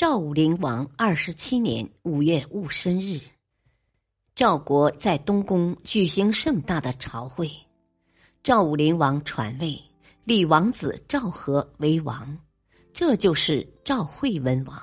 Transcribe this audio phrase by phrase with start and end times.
[0.00, 3.20] 赵武灵王二十七年五月戊申日，
[4.34, 7.50] 赵国在东宫举行盛大的朝会，
[8.42, 9.78] 赵武灵王传位，
[10.24, 12.34] 立王子赵和为王，
[12.94, 14.82] 这就是赵惠文王。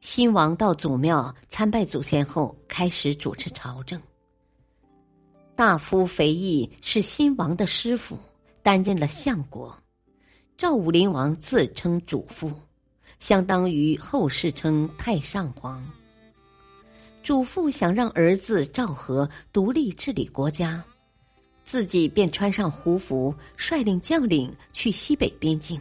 [0.00, 4.02] 新王到祖庙参拜祖先后，开始主持朝政。
[5.54, 8.18] 大夫肥义是新王的师傅，
[8.60, 9.72] 担任了相国。
[10.56, 12.52] 赵武灵王自称主父，
[13.22, 15.80] 相当于后世称太上皇。
[17.22, 20.82] 祖父想让儿子赵和独立治理国家，
[21.64, 25.80] 自己便穿上胡服，率领将领去西北边境，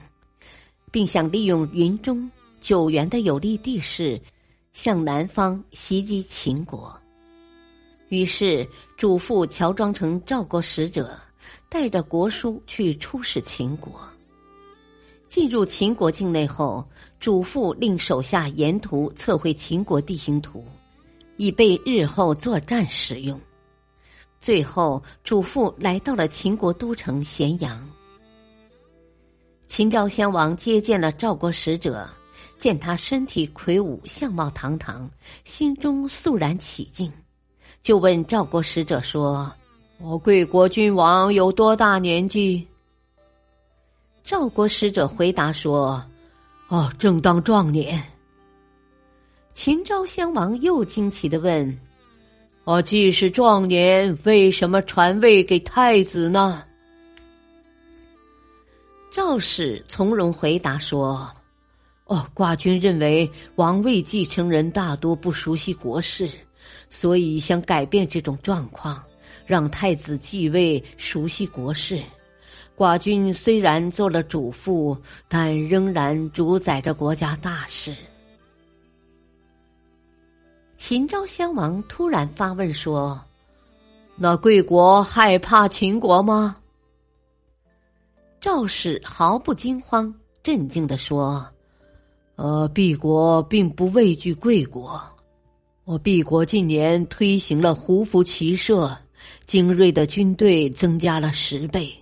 [0.91, 2.29] 并想利用云中、
[2.61, 4.21] 九原的有利地势，
[4.71, 6.95] 向南方袭击秦国。
[8.09, 8.67] 于是，
[8.99, 11.19] 祖父乔装成赵国使者，
[11.67, 13.99] 带着国书去出使秦国。
[15.31, 16.85] 进入秦国境内后，
[17.17, 20.61] 主父令手下沿途测绘秦国地形图，
[21.37, 23.39] 以备日后作战使用。
[24.41, 27.89] 最后，主父来到了秦国都城咸阳。
[29.69, 32.05] 秦昭襄王接见了赵国使者，
[32.59, 35.09] 见他身体魁梧，相貌堂堂，
[35.45, 37.09] 心中肃然起敬。
[37.81, 39.49] 就问赵国使者说
[39.97, 42.67] ：“我贵国君王有多大年纪？”
[44.23, 46.03] 赵国使者回答说
[46.69, 48.01] ：“哦，正当壮年。”
[49.53, 51.79] 秦昭襄王又惊奇的问
[52.63, 56.63] ：“哦，既是壮年，为什么传位给太子呢？”
[59.11, 61.29] 赵使从容回答说
[62.05, 66.29] ：“哦，寡君认为王位继承人大多不熟悉国事。”
[66.87, 69.01] 所以想改变这种状况，
[69.45, 72.01] 让太子继位，熟悉国事。
[72.81, 74.97] 寡君虽然做了主父，
[75.27, 77.95] 但仍然主宰着国家大事。
[80.77, 83.21] 秦昭襄王突然发问说
[84.17, 86.55] ：“那贵国害怕秦国吗？”
[88.41, 91.47] 赵氏毫不惊慌，镇静的说
[92.35, 94.99] ：“呃，敝国并不畏惧贵国。”
[95.85, 98.97] 我敝国近年推行了胡服骑射，
[99.45, 101.95] 精锐的军队增加了十倍。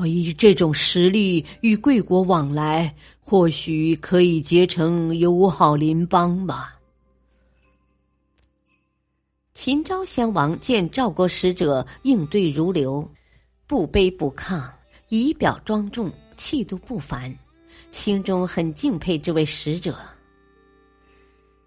[0.00, 6.74] 我以这种实力与贵国往来，或许可以结成友好邻邦吧。
[9.52, 13.06] 秦昭襄王见赵国使者应对如流，
[13.66, 14.66] 不卑不亢，
[15.10, 17.30] 仪表庄重，气度不凡，
[17.90, 19.98] 心中很敬佩这位使者。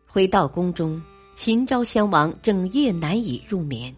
[0.08, 1.00] 回到宫中。
[1.36, 3.94] 秦昭襄王整夜难以入眠，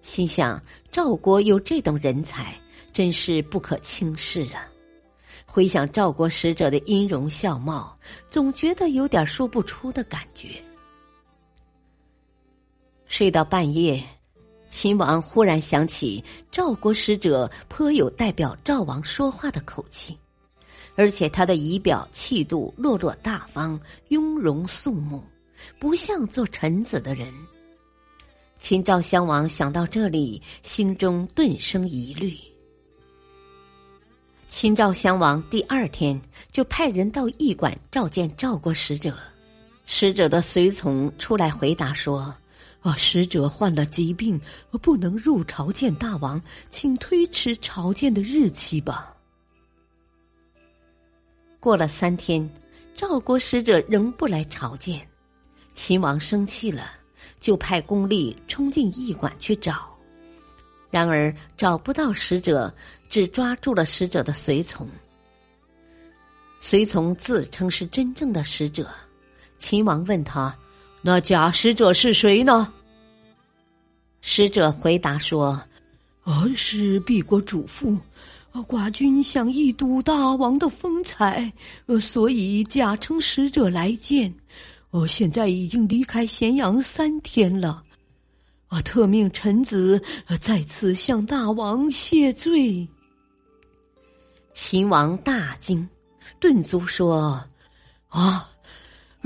[0.00, 0.60] 心想：
[0.90, 2.58] 赵国有这等人才，
[2.94, 4.66] 真是不可轻视啊！
[5.44, 7.98] 回想赵国使者的音容笑貌，
[8.30, 10.50] 总觉得有点说不出的感觉。
[13.06, 14.02] 睡到半夜，
[14.70, 20.16] 秦王忽然想起赵国使者颇有代表赵王说话的口气，
[20.94, 23.78] 而且他的仪表气度落落大方、
[24.08, 25.22] 雍容肃穆。
[25.78, 27.32] 不像做臣子的人。
[28.58, 32.36] 秦昭襄王想到这里，心中顿生疑虑。
[34.48, 39.16] 秦昭襄王第二天就派人到驿馆召见赵国使者，
[39.84, 42.34] 使者的随从出来回答说
[42.80, 44.40] ：“啊，使者患了疾病，
[44.80, 46.40] 不能入朝见大王，
[46.70, 49.14] 请推迟朝见的日期吧。”
[51.58, 52.48] 过了三天，
[52.94, 55.06] 赵国使者仍不来朝见。
[55.74, 56.92] 秦王生气了，
[57.40, 59.93] 就派公吏冲进驿馆去找，
[60.94, 62.72] 然而找不到使者，
[63.10, 64.88] 只抓住了使者的随从。
[66.60, 68.88] 随从自称是真正的使者，
[69.58, 70.56] 秦王问他
[71.02, 72.72] ：“那假使者是谁呢？”
[74.22, 75.60] 使者回答说
[76.22, 77.98] ：“哦，是敝国主父，
[78.52, 81.52] 寡君想一睹大王的风采，
[82.00, 84.32] 所以假称使者来见。”
[84.90, 87.82] 我现在已经离开咸阳三天了，
[88.74, 90.02] 我特命臣子
[90.40, 92.84] 再次向大王谢罪。
[94.52, 95.88] 秦王大惊，
[96.40, 97.40] 顿足说
[98.10, 98.50] ：“啊，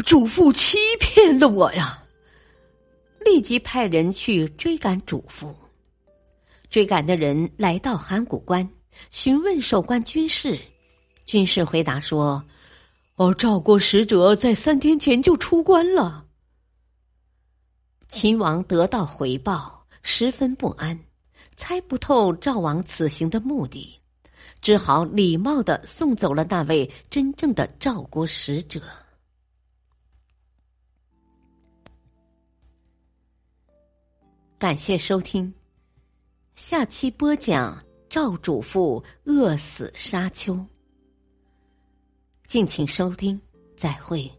[0.05, 1.99] 主父欺骗了我呀！”
[3.25, 5.56] 立即派人去追赶主父。
[6.69, 8.69] 追赶的人来到函谷关，
[9.11, 10.59] 询问守关军士。
[11.25, 12.45] 军士回答说
[13.17, 16.27] ：“哦，赵国使者在三天前就出关了。”
[18.09, 20.99] 秦王得到回报，十分不安，
[21.57, 24.01] 猜不透赵王此行的目的，
[24.63, 28.83] 只好礼貌的送走了那位真正的赵国使者。
[34.59, 35.53] 感谢收听。
[36.55, 40.59] 下期播讲赵主父饿死沙丘，
[42.47, 43.41] 敬请收听，
[43.77, 44.38] 再会。